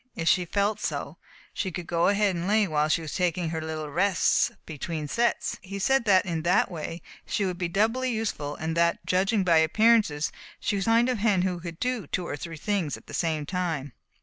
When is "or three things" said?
12.25-12.97